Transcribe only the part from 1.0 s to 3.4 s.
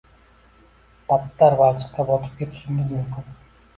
Battar balchiqqa botib ketishingiz mumkin.